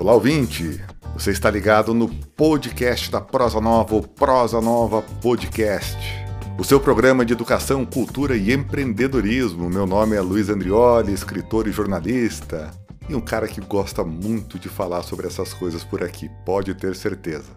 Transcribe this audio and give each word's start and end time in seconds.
Olá, 0.00 0.14
ouvinte! 0.14 0.80
Você 1.14 1.32
está 1.32 1.50
ligado 1.50 1.92
no 1.92 2.08
podcast 2.08 3.10
da 3.10 3.20
Prosa 3.20 3.60
Nova, 3.60 3.96
o 3.96 4.06
Prosa 4.06 4.60
Nova 4.60 5.02
Podcast. 5.02 5.98
O 6.56 6.62
seu 6.62 6.78
programa 6.78 7.26
de 7.26 7.32
educação, 7.32 7.84
cultura 7.84 8.36
e 8.36 8.52
empreendedorismo. 8.52 9.68
Meu 9.68 9.88
nome 9.88 10.14
é 10.14 10.20
Luiz 10.20 10.48
Andrioli, 10.48 11.12
escritor 11.12 11.66
e 11.66 11.72
jornalista. 11.72 12.70
E 13.08 13.14
um 13.16 13.20
cara 13.20 13.48
que 13.48 13.60
gosta 13.60 14.04
muito 14.04 14.56
de 14.56 14.68
falar 14.68 15.02
sobre 15.02 15.26
essas 15.26 15.52
coisas 15.52 15.82
por 15.82 16.04
aqui, 16.04 16.30
pode 16.46 16.72
ter 16.74 16.94
certeza. 16.94 17.50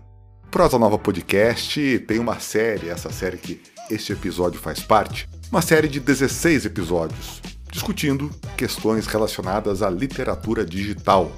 Prosa 0.49 0.79
Nova 0.79 0.97
Podcast 0.97 1.99
tem 2.07 2.17
uma 2.17 2.39
série, 2.39 2.89
essa 2.89 3.11
série 3.11 3.37
que 3.37 3.61
este 3.87 4.13
episódio 4.13 4.59
faz 4.59 4.79
parte, 4.79 5.29
uma 5.51 5.61
série 5.61 5.87
de 5.87 5.99
16 5.99 6.65
episódios, 6.65 7.39
discutindo 7.71 8.31
questões 8.57 9.05
relacionadas 9.05 9.83
à 9.83 9.91
literatura 9.91 10.65
digital, 10.65 11.31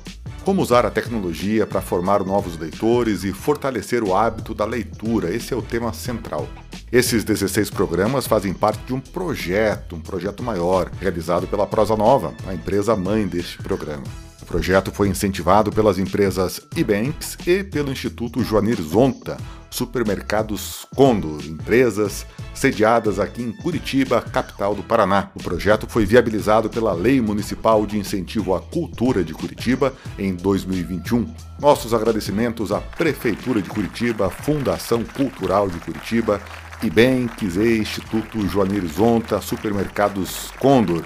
como 0.43 0.61
usar 0.61 0.85
a 0.85 0.91
tecnologia 0.91 1.65
para 1.65 1.81
formar 1.81 2.23
novos 2.23 2.57
leitores 2.57 3.23
e 3.23 3.31
fortalecer 3.31 4.03
o 4.03 4.15
hábito 4.15 4.53
da 4.53 4.65
leitura, 4.65 5.34
esse 5.34 5.53
é 5.53 5.57
o 5.57 5.61
tema 5.61 5.93
central. 5.93 6.47
Esses 6.91 7.23
16 7.23 7.70
programas 7.70 8.27
fazem 8.27 8.53
parte 8.53 8.84
de 8.85 8.93
um 8.93 8.99
projeto, 8.99 9.95
um 9.95 10.01
projeto 10.01 10.43
maior, 10.43 10.91
realizado 10.99 11.48
pela 11.48 11.65
Prosa 11.65 11.95
Nova, 11.95 12.34
a 12.45 12.53
empresa 12.53 12.95
mãe 12.95 13.25
deste 13.25 13.57
programa. 13.57 14.03
O 14.41 14.45
projeto 14.45 14.91
foi 14.91 15.07
incentivado 15.07 15.71
pelas 15.71 15.98
empresas 15.98 16.62
eBanks 16.75 17.37
e 17.48 17.63
pelo 17.63 17.91
Instituto 17.91 18.43
Joanir 18.43 18.81
Zonta, 18.81 19.37
Supermercados 19.73 20.86
Condor, 20.95 21.44
empresas 21.45 22.27
sediadas 22.54 23.18
aqui 23.18 23.41
em 23.41 23.52
Curitiba, 23.52 24.22
capital 24.22 24.76
do 24.76 24.84
Paraná. 24.84 25.32
O 25.34 25.41
projeto 25.41 25.88
foi 25.90 26.05
viabilizado 26.05 26.70
pela 26.70 26.94
Lei 26.94 27.20
Municipal 27.20 27.84
de 27.88 27.98
Incentivo 27.98 28.54
à 28.54 28.62
Cultura 28.62 29.23
de 29.23 29.34
Curitiba 29.34 29.91
em 30.20 30.36
2021. 30.36 31.26
Nossos 31.60 31.91
agradecimentos 31.91 32.71
à 32.71 32.80
Prefeitura 32.80 33.63
de 33.63 33.70
Curitiba, 33.70 34.30
Fundação 34.30 35.04
Cultural 35.04 35.68
de 35.68 35.80
Curitiba, 35.80 36.40
IBENX 36.84 37.55
e 37.55 37.80
Instituto 37.80 38.48
Joanir 38.48 38.85
Zonta, 38.85 39.41
Supermercados 39.41 40.52
Condor, 40.60 41.02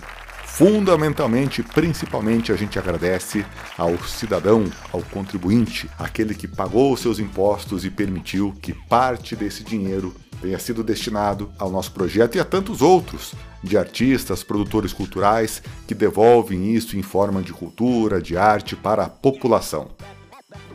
Fundamentalmente, 0.58 1.62
principalmente, 1.62 2.52
a 2.52 2.56
gente 2.56 2.80
agradece 2.80 3.46
ao 3.78 3.96
cidadão, 4.00 4.66
ao 4.92 5.04
contribuinte, 5.04 5.88
aquele 6.00 6.34
que 6.34 6.48
pagou 6.48 6.92
os 6.92 7.00
seus 7.00 7.20
impostos 7.20 7.86
e 7.86 7.92
permitiu 7.92 8.52
que 8.60 8.74
parte 8.74 9.36
desse 9.36 9.64
dinheiro 9.64 10.16
tenha 10.42 10.58
sido 10.58 10.84
destinado 10.84 11.52
ao 11.60 11.70
nosso 11.70 11.92
projeto 11.92 12.38
e 12.38 12.40
a 12.40 12.44
tantos 12.44 12.82
outros 12.82 13.36
de 13.64 13.78
artistas, 13.78 14.44
produtores 14.44 14.94
culturais 14.94 15.62
que 15.88 15.94
devolvem 15.94 16.74
isso 16.74 16.98
em 16.98 17.04
forma 17.04 17.44
de 17.44 17.54
cultura, 17.54 18.20
de 18.20 18.36
arte 18.36 18.76
para 18.76 19.04
a 19.04 19.10
população. 19.10 19.92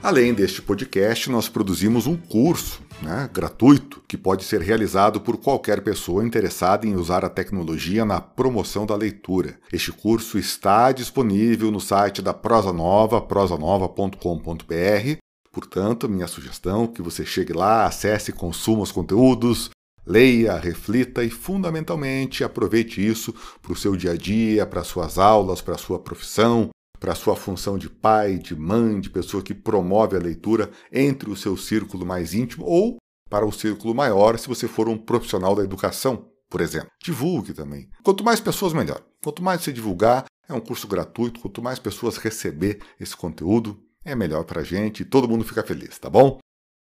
Além 0.03 0.35
deste 0.35 0.61
podcast, 0.61 1.31
nós 1.31 1.49
produzimos 1.49 2.07
um 2.07 2.17
curso 2.17 2.81
né, 3.01 3.29
gratuito 3.33 4.03
que 4.09 4.17
pode 4.17 4.45
ser 4.45 4.61
realizado 4.61 5.21
por 5.21 5.37
qualquer 5.37 5.81
pessoa 5.83 6.25
interessada 6.25 6.87
em 6.87 6.95
usar 6.95 7.25
a 7.25 7.29
tecnologia 7.29 8.05
na 8.05 8.21
promoção 8.21 8.85
da 8.85 8.97
leitura. 8.97 9.59
Este 9.73 9.93
curso 9.93 10.39
está 10.39 10.91
disponível 10.93 11.71
no 11.71 11.81
site 11.81 12.21
da 12.21 12.35
Prosa 12.35 12.73
Nova, 12.73 13.21
prosanova.com.br. 13.21 15.19
Portanto, 15.53 16.09
minha 16.09 16.27
sugestão 16.27 16.85
é 16.85 16.89
que 16.89 17.03
você 17.03 17.27
chegue 17.27 17.53
lá, 17.53 17.85
acesse, 17.85 18.33
consuma 18.33 18.83
os 18.83 18.91
conteúdos, 18.91 19.71
leia, 20.07 20.57
reflita 20.57 21.23
e, 21.23 21.31
fundamentalmente, 21.31 22.43
aproveite 22.43 23.07
isso 23.07 23.35
para 23.61 23.73
o 23.73 23.77
seu 23.77 23.97
dia 23.97 24.13
a 24.13 24.17
dia, 24.17 24.67
para 24.67 24.83
suas 24.83 25.19
aulas, 25.19 25.61
para 25.61 25.75
a 25.75 25.79
sua 25.79 25.99
profissão, 25.99 26.71
para 27.03 27.17
sua 27.17 27.35
função 27.35 27.77
de 27.77 27.91
pai, 27.91 28.39
de 28.39 28.55
mãe, 28.55 29.01
de 29.01 29.11
pessoa 29.11 29.43
que 29.43 29.53
promove 29.53 30.17
a 30.17 30.21
leitura 30.21 30.71
entre 30.93 31.29
o 31.29 31.35
seu 31.35 31.57
círculo 31.57 32.07
mais 32.07 32.33
íntimo 32.33 32.65
ou 32.65 32.99
para 33.29 33.45
o 33.45 33.51
círculo 33.51 33.93
maior 33.93 34.39
se 34.39 34.47
você 34.47 34.69
for 34.69 34.89
um 34.89 34.97
profissional 34.97 35.57
da 35.57 35.65
educação, 35.65 36.29
por 36.49 36.61
exemplo. 36.61 36.93
Divulgue 37.03 37.55
também. 37.55 37.91
Quanto 38.05 38.23
mais 38.23 38.39
pessoas, 38.39 38.73
melhor. 38.73 39.03
Quanto 39.21 39.43
mais 39.43 39.63
você 39.63 39.73
divulgar, 39.73 40.27
é 40.49 40.55
um 40.55 40.61
curso 40.61 40.87
gratuito, 40.87 41.41
quanto 41.41 41.61
mais 41.61 41.81
pessoas 41.81 42.19
receber 42.19 42.79
esse 43.01 43.17
conteúdo, 43.17 43.83
é 44.05 44.15
melhor 44.15 44.45
para 44.45 44.61
a 44.61 44.65
gente 44.65 45.01
e 45.01 45.05
todo 45.05 45.29
mundo 45.29 45.45
fica 45.45 45.65
feliz, 45.65 45.99
tá 45.99 46.09
bom? 46.09 46.39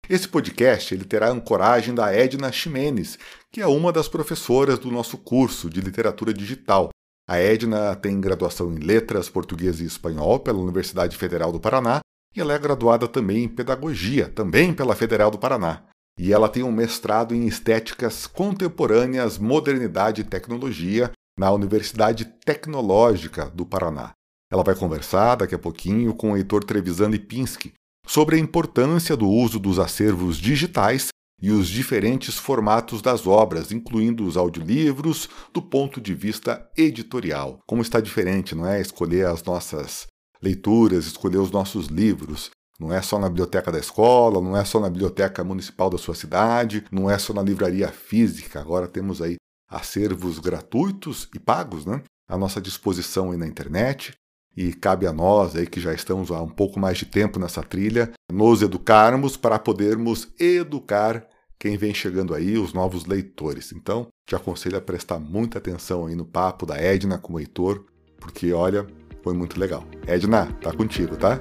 Esse 0.08 0.28
podcast 0.28 0.94
ele 0.94 1.04
terá 1.04 1.30
a 1.30 1.32
ancoragem 1.32 1.96
da 1.96 2.14
Edna 2.14 2.52
Ximenes, 2.52 3.18
que 3.52 3.60
é 3.60 3.66
uma 3.66 3.92
das 3.92 4.08
professoras 4.08 4.78
do 4.78 4.92
nosso 4.92 5.18
curso 5.18 5.68
de 5.68 5.82
literatura 5.82 6.32
digital. 6.32 6.91
A 7.32 7.38
Edna 7.38 7.96
tem 7.96 8.20
graduação 8.20 8.74
em 8.74 8.80
Letras, 8.80 9.30
Português 9.30 9.80
e 9.80 9.86
Espanhol 9.86 10.38
pela 10.42 10.60
Universidade 10.60 11.16
Federal 11.16 11.50
do 11.50 11.62
Paraná 11.62 12.02
e 12.36 12.42
ela 12.42 12.54
é 12.54 12.60
graduada 12.60 13.08
também 13.08 13.46
em 13.46 13.48
Pedagogia, 13.48 14.28
também 14.28 14.74
pela 14.74 14.98
Federal 14.98 15.32
do 15.32 15.38
Paraná. 15.38 15.84
E 16.20 16.34
ela 16.34 16.50
tem 16.50 16.62
um 16.62 16.74
mestrado 16.74 17.34
em 17.34 17.48
Estéticas 17.48 18.28
Contemporâneas, 18.28 19.38
Modernidade 19.38 20.20
e 20.20 20.26
Tecnologia 20.26 21.10
na 21.40 21.50
Universidade 21.54 22.26
Tecnológica 22.26 23.50
do 23.50 23.66
Paraná. 23.66 24.12
Ela 24.52 24.66
vai 24.66 24.76
conversar 24.76 25.36
daqui 25.36 25.56
a 25.56 25.60
pouquinho 25.60 26.14
com 26.14 26.34
o 26.34 26.36
Heitor 26.36 26.66
Trevisan 26.66 27.08
Lipinski 27.08 27.72
sobre 28.06 28.36
a 28.36 28.40
importância 28.40 29.16
do 29.16 29.30
uso 29.30 29.58
dos 29.58 29.80
acervos 29.80 30.36
digitais 30.36 31.08
e 31.42 31.52
os 31.52 31.68
diferentes 31.68 32.38
formatos 32.38 33.02
das 33.02 33.26
obras, 33.26 33.72
incluindo 33.72 34.26
os 34.26 34.38
audiolivros, 34.38 35.28
do 35.52 35.62
ponto 35.62 36.00
de 36.00 36.14
vista 36.14 36.70
editorial. 36.78 37.60
Como 37.66 37.82
está 37.82 38.00
diferente, 38.00 38.54
não 38.54 38.68
é? 38.68 38.80
Escolher 38.80 39.26
as 39.26 39.44
nossas 39.44 40.08
leituras, 40.42 41.08
escolher 41.08 41.38
os 41.38 41.52
nossos 41.52 41.88
livros. 41.88 42.52
Não 42.80 42.94
é 42.94 43.02
só 43.02 43.20
na 43.20 43.30
biblioteca 43.30 43.72
da 43.72 43.80
escola, 43.80 44.42
não 44.42 44.56
é 44.56 44.64
só 44.66 44.80
na 44.80 44.90
biblioteca 44.90 45.44
municipal 45.44 45.90
da 45.90 45.98
sua 45.98 46.16
cidade, 46.16 46.84
não 46.92 47.10
é 47.10 47.18
só 47.18 47.34
na 47.34 47.42
livraria 47.42 47.88
física. 47.90 48.60
Agora 48.60 48.88
temos 48.88 49.22
aí 49.22 49.36
acervos 49.70 50.40
gratuitos 50.40 51.28
e 51.34 51.40
pagos, 51.40 51.86
né? 51.86 52.02
À 52.28 52.38
nossa 52.38 52.62
disposição 52.62 53.32
aí 53.32 53.38
na 53.38 53.48
internet. 53.48 54.14
E 54.56 54.74
cabe 54.74 55.08
a 55.08 55.14
nós 55.14 55.56
aí 55.56 55.66
que 55.66 55.80
já 55.80 55.94
estamos 55.94 56.30
há 56.30 56.42
um 56.42 56.50
pouco 56.50 56.80
mais 56.80 56.98
de 56.98 57.06
tempo 57.06 57.40
nessa 57.40 57.64
trilha, 57.64 58.12
nos 58.32 58.62
educarmos 58.62 59.38
para 59.38 59.58
podermos 59.58 60.28
educar 60.38 61.26
quem 61.62 61.78
vem 61.78 61.94
chegando 61.94 62.34
aí, 62.34 62.58
os 62.58 62.74
novos 62.74 63.06
leitores. 63.06 63.72
Então, 63.72 64.08
te 64.26 64.36
aconselho 64.36 64.78
a 64.78 64.82
prestar 64.82 65.20
muita 65.20 65.60
atenção 65.60 66.08
aí 66.08 66.16
no 66.16 66.26
papo 66.26 66.66
da 66.66 66.76
Edna 66.76 67.20
com 67.20 67.34
o 67.34 67.40
Heitor, 67.40 67.86
porque 68.20 68.52
olha, 68.52 68.88
foi 69.22 69.36
muito 69.36 69.60
legal. 69.60 69.86
Edna, 70.08 70.52
tá 70.54 70.74
contigo, 70.74 71.16
tá? 71.16 71.40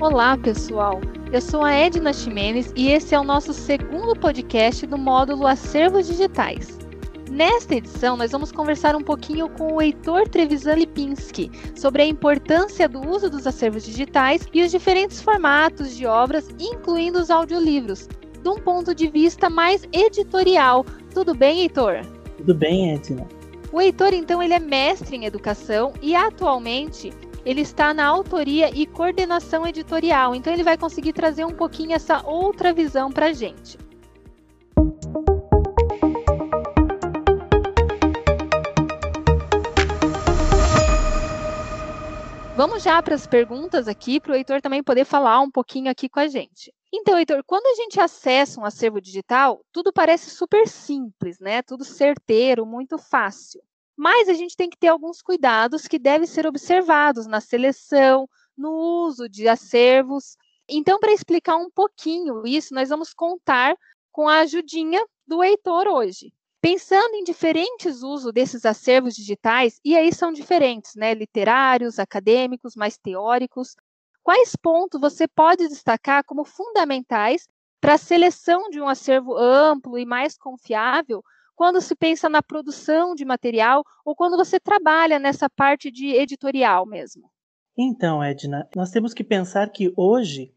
Olá, 0.00 0.36
pessoal. 0.36 1.00
Eu 1.32 1.40
sou 1.40 1.62
a 1.62 1.72
Edna 1.72 2.12
Ximenes 2.12 2.72
e 2.74 2.88
esse 2.88 3.14
é 3.14 3.20
o 3.20 3.22
nosso 3.22 3.54
segundo 3.54 4.18
podcast 4.18 4.84
do 4.88 4.98
módulo 4.98 5.46
Acervos 5.46 6.08
Digitais. 6.08 6.81
Nesta 7.30 7.74
edição, 7.74 8.16
nós 8.16 8.30
vamos 8.30 8.52
conversar 8.52 8.94
um 8.94 9.02
pouquinho 9.02 9.48
com 9.48 9.74
o 9.74 9.82
Heitor 9.82 10.28
Trevisan 10.28 10.74
Lipinski 10.74 11.50
sobre 11.74 12.02
a 12.02 12.06
importância 12.06 12.88
do 12.88 13.00
uso 13.08 13.30
dos 13.30 13.46
acervos 13.46 13.84
digitais 13.84 14.46
e 14.52 14.62
os 14.62 14.70
diferentes 14.70 15.20
formatos 15.20 15.96
de 15.96 16.04
obras, 16.06 16.48
incluindo 16.58 17.18
os 17.18 17.30
audiolivros, 17.30 18.08
de 18.42 18.48
um 18.48 18.56
ponto 18.56 18.94
de 18.94 19.08
vista 19.08 19.48
mais 19.48 19.88
editorial. 19.92 20.84
Tudo 21.14 21.34
bem, 21.34 21.60
Heitor? 21.60 22.02
Tudo 22.36 22.54
bem, 22.54 22.92
Edna. 22.94 23.26
O 23.72 23.80
Heitor, 23.80 24.12
então, 24.12 24.42
ele 24.42 24.52
é 24.52 24.58
mestre 24.58 25.16
em 25.16 25.24
educação 25.24 25.94
e 26.02 26.14
atualmente 26.14 27.10
ele 27.44 27.62
está 27.62 27.94
na 27.94 28.04
autoria 28.04 28.70
e 28.72 28.86
coordenação 28.86 29.66
editorial, 29.66 30.34
então 30.34 30.52
ele 30.52 30.62
vai 30.62 30.76
conseguir 30.76 31.12
trazer 31.12 31.44
um 31.44 31.52
pouquinho 31.52 31.92
essa 31.92 32.24
outra 32.24 32.72
visão 32.72 33.10
para 33.10 33.26
a 33.26 33.32
gente. 33.32 33.78
Vamos 42.62 42.84
já 42.84 43.02
para 43.02 43.16
as 43.16 43.26
perguntas 43.26 43.88
aqui, 43.88 44.20
para 44.20 44.30
o 44.30 44.34
Heitor 44.36 44.62
também 44.62 44.84
poder 44.84 45.04
falar 45.04 45.40
um 45.40 45.50
pouquinho 45.50 45.90
aqui 45.90 46.08
com 46.08 46.20
a 46.20 46.28
gente. 46.28 46.72
Então, 46.92 47.18
Heitor, 47.18 47.42
quando 47.44 47.66
a 47.66 47.74
gente 47.74 47.98
acessa 47.98 48.60
um 48.60 48.64
acervo 48.64 49.00
digital, 49.00 49.64
tudo 49.72 49.92
parece 49.92 50.30
super 50.30 50.68
simples, 50.68 51.40
né? 51.40 51.60
Tudo 51.62 51.84
certeiro, 51.84 52.64
muito 52.64 52.98
fácil. 52.98 53.60
Mas 53.96 54.28
a 54.28 54.34
gente 54.34 54.56
tem 54.56 54.70
que 54.70 54.78
ter 54.78 54.86
alguns 54.86 55.20
cuidados 55.20 55.88
que 55.88 55.98
devem 55.98 56.24
ser 56.24 56.46
observados 56.46 57.26
na 57.26 57.40
seleção, 57.40 58.28
no 58.56 58.70
uso 58.70 59.28
de 59.28 59.48
acervos. 59.48 60.36
Então, 60.68 61.00
para 61.00 61.12
explicar 61.12 61.56
um 61.56 61.68
pouquinho 61.68 62.46
isso, 62.46 62.72
nós 62.72 62.90
vamos 62.90 63.12
contar 63.12 63.74
com 64.12 64.28
a 64.28 64.38
ajudinha 64.38 65.04
do 65.26 65.42
Heitor 65.42 65.88
hoje. 65.88 66.32
Pensando 66.62 67.16
em 67.16 67.24
diferentes 67.24 68.04
usos 68.04 68.32
desses 68.32 68.64
acervos 68.64 69.16
digitais, 69.16 69.80
e 69.84 69.96
aí 69.96 70.14
são 70.14 70.32
diferentes, 70.32 70.94
né? 70.94 71.12
Literários, 71.12 71.98
acadêmicos, 71.98 72.76
mais 72.76 72.96
teóricos. 72.96 73.74
Quais 74.22 74.54
pontos 74.54 75.00
você 75.00 75.26
pode 75.26 75.66
destacar 75.66 76.22
como 76.24 76.44
fundamentais 76.44 77.48
para 77.80 77.94
a 77.94 77.98
seleção 77.98 78.70
de 78.70 78.80
um 78.80 78.86
acervo 78.86 79.36
amplo 79.36 79.98
e 79.98 80.06
mais 80.06 80.38
confiável 80.38 81.24
quando 81.56 81.80
se 81.80 81.96
pensa 81.96 82.28
na 82.28 82.40
produção 82.40 83.16
de 83.16 83.24
material 83.24 83.82
ou 84.04 84.14
quando 84.14 84.36
você 84.36 84.60
trabalha 84.60 85.18
nessa 85.18 85.50
parte 85.50 85.90
de 85.90 86.14
editorial 86.14 86.86
mesmo? 86.86 87.28
Então, 87.76 88.22
Edna, 88.22 88.68
nós 88.76 88.92
temos 88.92 89.12
que 89.12 89.24
pensar 89.24 89.68
que 89.70 89.92
hoje 89.96 90.54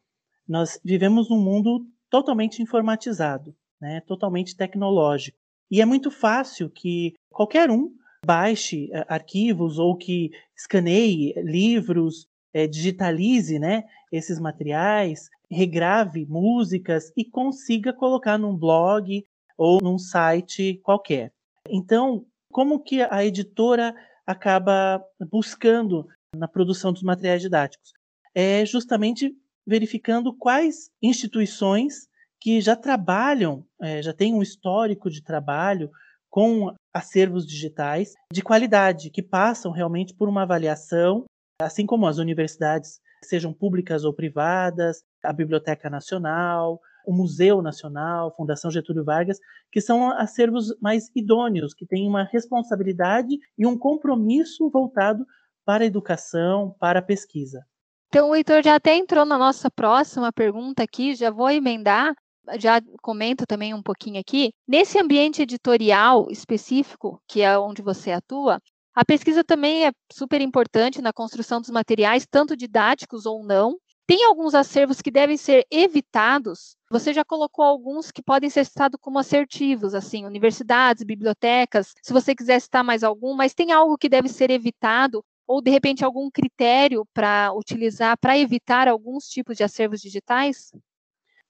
nós 0.48 0.80
vivemos 0.86 1.32
num 1.32 1.42
mundo 1.42 1.88
totalmente 2.12 2.62
informatizado, 2.62 3.56
né, 3.82 4.02
totalmente 4.02 4.56
tecnológico. 4.56 5.45
E 5.70 5.82
é 5.82 5.86
muito 5.86 6.12
fácil 6.12 6.70
que 6.70 7.14
qualquer 7.30 7.70
um 7.70 7.94
baixe 8.26 8.86
uh, 8.92 9.06
arquivos 9.08 9.78
ou 9.78 9.96
que 9.96 10.32
escaneie 10.56 11.34
livros, 11.38 12.28
é, 12.54 12.68
digitalize 12.68 13.60
né, 13.60 13.84
esses 14.12 14.40
materiais, 14.40 15.30
regrave 15.50 16.26
músicas 16.26 17.12
e 17.16 17.24
consiga 17.24 17.94
colocar 17.94 18.38
num 18.38 18.56
blog 18.56 19.24
ou 19.58 19.80
num 19.82 19.98
site 19.98 20.80
qualquer. 20.84 21.32
Então, 21.70 22.26
como 22.52 22.80
que 22.80 23.02
a 23.02 23.24
editora 23.26 23.96
acaba 24.26 25.04
buscando 25.30 26.08
na 26.36 26.48
produção 26.48 26.92
dos 26.92 27.04
materiais 27.04 27.42
didáticos? 27.42 27.94
É 28.34 28.66
justamente 28.66 29.36
verificando 29.66 30.34
quais 30.34 30.90
instituições 31.02 32.08
que 32.46 32.62
já 32.62 32.76
trabalham, 32.76 33.66
é, 33.82 34.04
já 34.04 34.14
têm 34.14 34.36
um 34.36 34.42
histórico 34.44 35.10
de 35.10 35.24
trabalho 35.24 35.90
com 36.30 36.72
acervos 36.94 37.44
digitais 37.44 38.14
de 38.32 38.44
qualidade, 38.44 39.10
que 39.10 39.24
passam 39.24 39.72
realmente 39.72 40.14
por 40.14 40.30
uma 40.30 40.44
avaliação 40.44 41.26
assim 41.60 41.88
como 41.88 42.06
as 42.06 42.20
universidades, 42.20 43.00
sejam 43.24 43.52
públicas 43.52 44.04
ou 44.04 44.14
privadas, 44.14 45.02
a 45.24 45.34
Biblioteca 45.34 45.90
Nacional, 45.90 46.80
o 47.08 47.12
Museu 47.12 47.64
Nacional, 47.64 48.36
Fundação 48.38 48.70
Getúlio 48.70 49.04
Vargas, 49.04 49.40
que 49.72 49.82
são 49.82 50.12
acervos 50.12 50.72
mais 50.80 51.10
idôneos, 51.16 51.74
que 51.74 51.88
têm 51.88 52.08
uma 52.08 52.26
responsabilidade 52.26 53.40
e 53.58 53.66
um 53.66 53.76
compromisso 53.76 54.70
voltado 54.70 55.26
para 55.66 55.84
a 55.84 55.88
educação, 55.88 56.76
para 56.80 57.00
a 57.00 57.02
pesquisa. 57.02 57.66
Então, 58.10 58.30
o 58.30 58.36
Heitor 58.36 58.62
já 58.64 58.76
até 58.76 58.96
entrou 58.96 59.26
na 59.26 59.38
nossa 59.38 59.72
próxima 59.72 60.32
pergunta 60.32 60.84
aqui, 60.84 61.16
já 61.16 61.32
vou 61.32 61.50
emendar, 61.50 62.16
já 62.60 62.82
comento 63.02 63.46
também 63.46 63.74
um 63.74 63.82
pouquinho 63.82 64.20
aqui. 64.20 64.52
Nesse 64.68 65.00
ambiente 65.00 65.42
editorial 65.42 66.28
específico, 66.30 67.22
que 67.28 67.42
é 67.42 67.58
onde 67.58 67.82
você 67.82 68.12
atua, 68.12 68.60
a 68.94 69.04
pesquisa 69.04 69.44
também 69.44 69.86
é 69.86 69.92
super 70.12 70.42
importante 70.42 71.02
na 71.02 71.12
construção 71.12 71.60
dos 71.60 71.70
materiais, 71.70 72.26
tanto 72.30 72.56
didáticos 72.56 73.26
ou 73.26 73.44
não. 73.44 73.78
Tem 74.08 74.24
alguns 74.24 74.54
acervos 74.54 75.02
que 75.02 75.12
devem 75.12 75.36
ser 75.36 75.66
evitados. 75.70 76.78
Você 76.92 77.12
já 77.12 77.26
colocou 77.26 77.66
alguns 77.66 78.12
que 78.12 78.22
podem 78.22 78.50
ser 78.50 78.64
citados 78.64 79.00
como 79.02 79.20
assertivos, 79.20 79.94
assim, 79.94 80.26
universidades, 80.26 81.04
bibliotecas. 81.04 81.94
Se 82.02 82.14
você 82.14 82.36
quiser 82.36 82.62
citar 82.62 82.84
mais 82.84 83.04
algum, 83.04 83.36
mas 83.36 83.54
tem 83.54 83.72
algo 83.72 83.98
que 83.98 84.08
deve 84.08 84.30
ser 84.30 84.52
evitado 84.52 85.24
ou 85.48 85.62
de 85.62 85.72
repente 85.72 86.06
algum 86.06 86.30
critério 86.32 87.06
para 87.14 87.52
utilizar 87.54 88.18
para 88.18 88.38
evitar 88.38 88.88
alguns 88.88 89.26
tipos 89.28 89.58
de 89.58 89.64
acervos 89.64 90.02
digitais? 90.02 90.72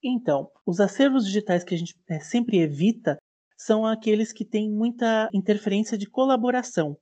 Então, 0.07 0.52
os 0.66 0.80
acervos 0.80 1.25
digitais 1.25 1.63
que 1.63 1.74
a 1.74 1.78
gente 1.78 1.96
é, 2.07 2.19
sempre 2.19 2.60
evita 2.60 3.18
são 3.57 3.86
aqueles 3.86 4.31
que 4.31 4.46
têm 4.46 4.69
muita 4.69 5.30
interferência 5.34 5.98
de 5.98 6.06
colaboração 6.06 6.96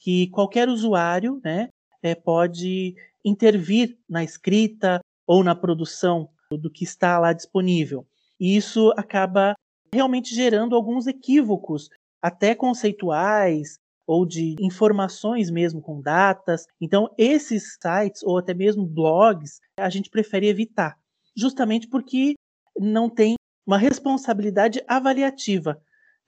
que 0.00 0.28
qualquer 0.28 0.68
usuário 0.68 1.40
né, 1.44 1.68
é, 2.02 2.14
pode 2.14 2.94
intervir 3.24 3.98
na 4.08 4.24
escrita 4.24 5.00
ou 5.26 5.44
na 5.44 5.54
produção 5.54 6.28
do 6.50 6.70
que 6.70 6.84
está 6.84 7.18
lá 7.18 7.32
disponível. 7.32 8.06
E 8.40 8.56
isso 8.56 8.92
acaba 8.96 9.54
realmente 9.92 10.34
gerando 10.34 10.74
alguns 10.74 11.06
equívocos, 11.06 11.88
até 12.20 12.54
conceituais 12.54 13.78
ou 14.06 14.26
de 14.26 14.56
informações 14.58 15.50
mesmo 15.50 15.80
com 15.80 16.00
datas. 16.00 16.66
Então, 16.80 17.12
esses 17.16 17.76
sites 17.80 18.22
ou 18.22 18.38
até 18.38 18.54
mesmo 18.54 18.86
blogs, 18.86 19.60
a 19.78 19.90
gente 19.90 20.10
prefere 20.10 20.48
evitar, 20.48 20.98
justamente 21.36 21.86
porque 21.86 22.34
não 22.78 23.08
tem 23.08 23.34
uma 23.66 23.78
responsabilidade 23.78 24.82
avaliativa 24.86 25.80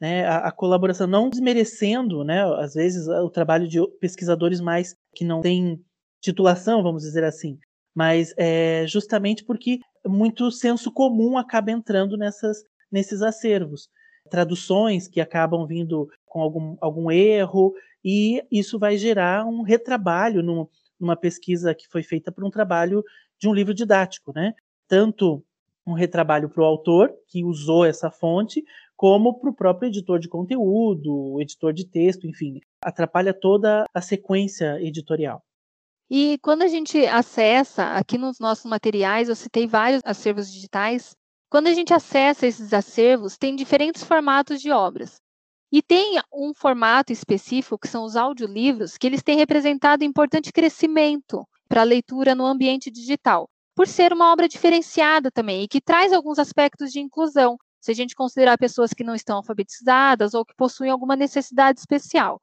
né, 0.03 0.27
a, 0.27 0.49
a, 0.49 0.51
colaboração, 0.51 1.07
não 1.07 1.31
desmerecendo, 1.31 2.25
né, 2.25 2.43
às 2.57 2.75
vezes, 2.75 3.07
o 3.07 3.31
trabalho 3.31 3.69
de 3.69 3.79
pesquisadores 4.01 4.61
mais 4.61 4.97
que 5.15 5.25
não 5.25 5.41
têm 5.41 5.81
titulação, 6.21 6.83
vamos 6.83 7.05
dizer 7.05 7.23
assim, 7.23 7.57
mas 7.95 8.35
é 8.37 8.85
justamente 8.89 9.45
porque 9.45 9.79
muito 10.05 10.51
senso 10.51 10.91
comum 10.91 11.39
acaba 11.39 11.71
entrando 11.71 12.17
nessas, 12.17 12.65
nesses 12.91 13.23
acervos. 13.23 13.89
Traduções 14.29 15.07
que 15.07 15.21
acabam 15.21 15.65
vindo 15.69 16.09
com 16.27 16.41
algum, 16.41 16.77
algum 16.81 17.09
erro, 17.09 17.73
e 18.05 18.43
isso 18.51 18.81
vai 18.81 18.97
gerar 18.97 19.47
um 19.47 19.63
retrabalho 19.63 20.43
numa 20.99 21.17
pesquisa 21.17 21.77
que 21.77 21.87
foi 21.87 22.03
feita 22.03 22.33
por 22.33 22.43
um 22.43 22.51
trabalho 22.51 23.05
de 23.39 23.49
um 23.49 23.55
livro 23.55 23.73
didático, 23.73 24.33
né? 24.35 24.53
Tanto 24.89 25.45
um 25.87 25.95
retrabalho 25.95 26.49
para 26.49 26.63
o 26.63 26.67
autor, 26.67 27.13
que 27.29 27.45
usou 27.45 27.85
essa 27.85 28.11
fonte, 28.11 28.65
como 28.97 29.39
para 29.39 29.51
o 29.51 29.55
próprio 29.55 29.89
editor 29.89 30.19
de 30.19 30.29
conteúdo, 30.29 31.41
editor 31.41 31.73
de 31.73 31.85
texto, 31.85 32.27
enfim, 32.27 32.61
atrapalha 32.81 33.35
toda 33.35 33.85
a 33.93 34.01
sequência 34.01 34.81
editorial. 34.81 35.43
E 36.09 36.39
quando 36.43 36.63
a 36.63 36.69
gente 36.69 37.05
acessa, 37.07 37.95
aqui 37.95 38.19
nos 38.19 38.39
nossos 38.39 38.67
materiais, 38.67 39.29
eu 39.29 39.35
citei 39.35 39.67
vários 39.67 40.03
acervos 40.05 40.53
digitais, 40.53 41.17
quando 41.51 41.67
a 41.67 41.75
gente 41.75 41.93
acessa 41.93 42.47
esses 42.47 42.73
acervos, 42.73 43.37
tem 43.37 43.57
diferentes 43.57 44.03
formatos 44.03 44.61
de 44.61 44.71
obras. 44.71 45.21
E 45.73 45.81
tem 45.83 46.21
um 46.33 46.53
formato 46.55 47.13
específico, 47.13 47.79
que 47.79 47.89
são 47.89 48.05
os 48.05 48.15
audiolivros, 48.15 48.99
que 48.99 49.07
eles 49.07 49.23
têm 49.23 49.39
representado 49.39 50.05
importante 50.05 50.53
crescimento 50.53 51.47
para 51.67 51.81
a 51.81 51.85
leitura 51.85 52.35
no 52.35 52.45
ambiente 52.45 52.91
digital, 52.91 53.49
por 53.75 53.87
ser 53.87 54.13
uma 54.13 54.33
obra 54.33 54.49
diferenciada 54.49 55.31
também 55.31 55.63
e 55.63 55.69
que 55.69 55.81
traz 55.81 56.13
alguns 56.13 56.39
aspectos 56.39 56.91
de 56.93 57.01
inclusão, 57.01 57.57
se 57.81 57.91
a 57.91 57.95
gente 57.95 58.15
considerar 58.15 58.59
pessoas 58.59 58.93
que 58.93 59.05
não 59.05 59.15
estão 59.15 59.39
alfabetizadas 59.39 60.35
ou 60.35 60.45
que 60.45 60.55
possuem 60.55 60.91
alguma 60.91 61.17
necessidade 61.17 61.81
especial. 61.81 62.41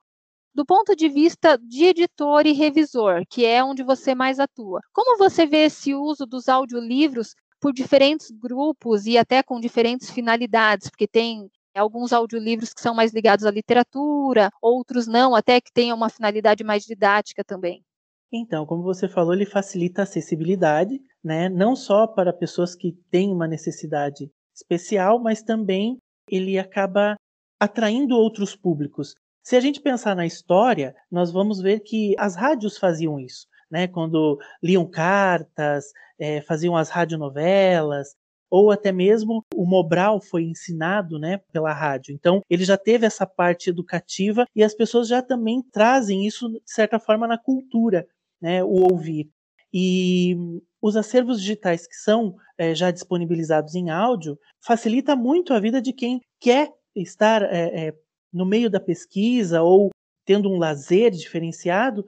Do 0.53 0.65
ponto 0.65 0.95
de 0.95 1.07
vista 1.07 1.57
de 1.57 1.85
editor 1.85 2.45
e 2.45 2.51
revisor, 2.51 3.23
que 3.29 3.45
é 3.45 3.63
onde 3.63 3.83
você 3.83 4.15
mais 4.15 4.39
atua, 4.39 4.81
como 4.91 5.17
você 5.17 5.45
vê 5.45 5.65
esse 5.65 5.93
uso 5.93 6.25
dos 6.25 6.49
audiolivros 6.49 7.35
por 7.61 7.71
diferentes 7.71 8.31
grupos 8.31 9.05
e 9.05 9.17
até 9.17 9.43
com 9.43 9.59
diferentes 9.59 10.09
finalidades? 10.09 10.89
Porque 10.89 11.07
tem 11.07 11.49
alguns 11.75 12.11
audiolivros 12.11 12.73
que 12.73 12.81
são 12.81 12.95
mais 12.95 13.13
ligados 13.13 13.45
à 13.45 13.51
literatura, 13.51 14.51
outros 14.61 15.07
não, 15.07 15.35
até 15.35 15.61
que 15.61 15.71
tenham 15.71 15.95
uma 15.95 16.09
finalidade 16.09 16.63
mais 16.63 16.83
didática 16.83 17.43
também. 17.43 17.83
Então, 18.31 18.65
como 18.65 18.83
você 18.83 19.07
falou, 19.07 19.33
ele 19.33 19.45
facilita 19.45 20.01
a 20.01 20.03
acessibilidade, 20.03 21.01
né? 21.23 21.49
não 21.49 21.75
só 21.75 22.07
para 22.07 22.33
pessoas 22.33 22.75
que 22.75 22.93
têm 23.11 23.31
uma 23.31 23.47
necessidade 23.47 24.31
especial, 24.55 25.19
mas 25.19 25.41
também 25.41 25.97
ele 26.29 26.57
acaba 26.57 27.15
atraindo 27.59 28.15
outros 28.15 28.55
públicos. 28.55 29.15
Se 29.43 29.55
a 29.55 29.59
gente 29.59 29.81
pensar 29.81 30.15
na 30.15 30.25
história, 30.25 30.95
nós 31.11 31.31
vamos 31.31 31.61
ver 31.61 31.79
que 31.79 32.15
as 32.17 32.35
rádios 32.35 32.77
faziam 32.77 33.19
isso, 33.19 33.47
né? 33.69 33.87
Quando 33.87 34.37
liam 34.61 34.85
cartas, 34.85 35.85
é, 36.19 36.41
faziam 36.41 36.75
as 36.75 36.89
radionovelas, 36.89 38.15
ou 38.49 38.71
até 38.71 38.91
mesmo 38.91 39.45
o 39.53 39.65
Mobral 39.65 40.19
foi 40.19 40.43
ensinado, 40.43 41.19
né, 41.19 41.39
pela 41.51 41.71
rádio. 41.71 42.13
Então, 42.13 42.41
ele 42.49 42.65
já 42.65 42.77
teve 42.77 43.05
essa 43.05 43.25
parte 43.25 43.69
educativa 43.69 44.45
e 44.55 44.63
as 44.63 44.73
pessoas 44.73 45.07
já 45.07 45.21
também 45.21 45.61
trazem 45.71 46.25
isso 46.25 46.49
de 46.49 46.61
certa 46.65 46.99
forma 46.99 47.27
na 47.27 47.37
cultura, 47.37 48.07
né, 48.41 48.63
o 48.63 48.91
ouvir. 48.91 49.29
E 49.73 50.35
os 50.81 50.95
acervos 50.95 51.41
digitais 51.41 51.87
que 51.87 51.95
são 51.95 52.35
é, 52.57 52.73
já 52.73 52.91
disponibilizados 52.91 53.75
em 53.75 53.89
áudio 53.89 54.37
facilita 54.65 55.15
muito 55.15 55.53
a 55.53 55.59
vida 55.59 55.81
de 55.81 55.93
quem 55.93 56.21
quer 56.39 56.71
estar 56.95 57.43
é, 57.43 57.87
é, 57.87 57.93
no 58.31 58.45
meio 58.45 58.69
da 58.69 58.79
pesquisa 58.79 59.61
ou 59.61 59.89
tendo 60.25 60.49
um 60.49 60.57
lazer 60.57 61.11
diferenciado 61.11 62.05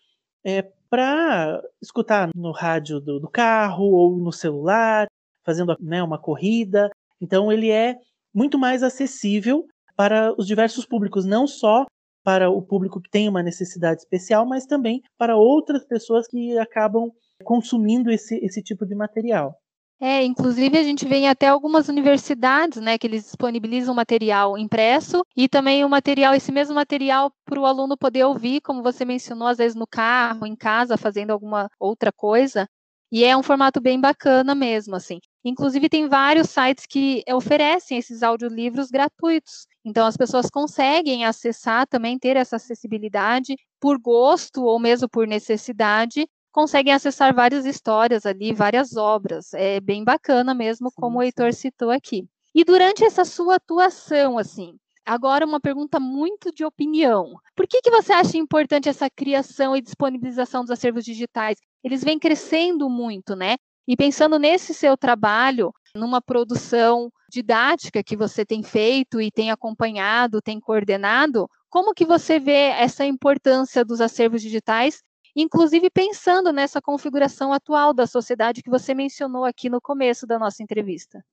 para 0.89 1.63
escutar 1.82 2.30
no 2.36 2.51
rádio 2.51 3.00
do, 3.00 3.20
do, 3.20 3.30
carro 3.30 3.86
ou 3.86 4.18
no 4.18 4.32
celular, 4.32 5.08
fazendo 5.44 5.75
né, 5.80 6.03
uma 6.03 6.20
corrida. 6.20 6.91
Então 7.20 7.50
ele 7.50 7.72
é 7.72 7.96
muito 8.34 8.60
mais 8.60 8.84
acessível 8.84 9.65
para 9.96 10.34
os 10.38 10.46
diversos 10.46 10.86
públicos, 10.86 11.25
não 11.25 11.48
só 11.48 11.86
para 12.24 12.50
o 12.50 12.62
público 12.62 13.01
que 13.01 13.10
tem 13.10 13.30
uma 13.30 13.41
necessidade 13.41 14.01
especial, 14.01 14.46
mas 14.46 14.65
também 14.65 15.01
para 15.18 15.38
outras 15.38 15.86
pessoas 15.86 16.27
que 16.27 16.58
acabam 16.58 17.12
consumindo 17.42 18.12
esse, 18.12 18.36
esse 18.38 18.62
tipo 18.62 18.86
de 18.86 18.96
material. 18.96 19.56
É, 20.04 20.24
inclusive 20.24 20.76
a 20.80 20.84
gente 20.84 21.08
vê 21.08 21.18
em 21.18 21.30
até 21.30 21.48
algumas 21.48 21.88
universidades, 21.88 22.82
né, 22.82 22.98
que 22.98 23.06
eles 23.06 23.24
disponibilizam 23.24 23.94
material 23.94 24.58
impresso 24.58 25.24
e 25.38 25.48
também 25.48 25.86
o 25.86 25.90
material, 25.90 26.34
esse 26.34 26.52
mesmo 26.52 26.74
material 26.74 27.32
para 27.46 27.60
o 27.60 27.68
aluno 27.68 27.96
poder 27.96 28.24
ouvir, 28.24 28.62
como 28.62 28.82
você 28.82 29.06
mencionou, 29.06 29.48
às 29.48 29.60
vezes 29.60 29.76
no 29.76 29.86
carro, 29.86 30.48
em 30.48 30.56
casa, 30.56 30.98
fazendo 30.98 31.30
alguma 31.30 31.70
outra 31.80 32.12
coisa. 32.12 32.68
E 33.12 33.24
é 33.24 33.38
um 33.38 33.44
formato 33.44 33.80
bem 33.80 34.00
bacana 34.00 34.56
mesmo, 34.56 34.96
assim. 34.96 35.20
Inclusive 35.44 35.88
tem 35.90 36.08
vários 36.08 36.50
sites 36.50 36.88
que 36.88 37.22
oferecem 37.30 37.98
esses 38.00 38.24
audiolivros 38.24 38.90
gratuitos. 38.90 39.68
Então, 39.86 40.08
as 40.08 40.16
pessoas 40.16 40.50
conseguem 40.50 41.26
acessar 41.26 41.86
também, 41.86 42.18
ter 42.18 42.38
essa 42.38 42.56
acessibilidade 42.56 43.56
por 43.80 44.00
gosto 44.00 44.64
ou 44.64 44.80
mesmo 44.80 45.10
por 45.10 45.28
necessidade, 45.28 46.26
conseguem 46.51 46.93
acessar 46.93 47.34
várias 47.34 47.65
histórias 47.65 48.25
ali, 48.25 48.53
várias 48.53 48.96
obras. 48.96 49.53
É 49.53 49.79
bem 49.79 50.03
bacana 50.03 50.53
mesmo, 50.53 50.91
como 50.91 51.20
o 51.20 51.24
Heitor 51.24 51.53
citou 51.53 51.91
aqui. 51.91 52.27
E 52.53 52.63
durante 52.63 53.03
essa 53.03 53.24
sua 53.24 53.55
atuação, 53.55 54.38
assim, 54.38 54.77
agora 55.05 55.46
uma 55.46 55.60
pergunta 55.60 56.00
muito 56.00 56.53
de 56.53 56.65
opinião. 56.65 57.34
Por 57.55 57.65
que, 57.65 57.81
que 57.81 57.89
você 57.89 58.12
acha 58.12 58.38
importante 58.38 58.89
essa 58.89 59.10
criação 59.10 59.75
e 59.75 59.81
disponibilização 59.81 60.62
dos 60.62 60.72
acervos 60.72 61.05
digitais? 61.05 61.58
Eles 61.84 62.03
vêm 62.03 62.20
crescendo 62.20 62.89
muito, 62.89 63.36
né? 63.36 63.55
E 63.88 63.96
pensando 63.96 64.38
nesse 64.38 64.74
seu 64.74 64.96
trabalho, 64.96 65.74
numa 65.96 66.22
produção 66.22 67.12
didática 67.29 68.03
que 68.03 68.15
você 68.15 68.46
tem 68.46 68.62
feito 68.62 69.22
e 69.22 69.31
tem 69.31 69.51
acompanhado, 69.51 70.41
tem 70.41 70.60
coordenado, 70.60 71.50
como 71.70 71.93
que 71.93 72.05
você 72.05 72.39
vê 72.39 72.67
essa 72.77 73.05
importância 73.05 73.84
dos 73.86 74.01
acervos 74.01 74.41
digitais, 74.41 75.01
inclusive 75.36 75.90
pensando 75.90 76.52
nessa 76.52 76.82
configuração 76.82 77.54
atual 77.54 77.94
da 77.94 78.08
sociedade 78.08 78.62
que 78.62 78.70
você 78.70 78.94
mencionou 78.94 79.46
aqui 79.46 79.70
no 79.70 79.82
começo 79.82 80.28
da 80.28 80.38
nossa 80.38 80.62
entrevista? 80.62 81.24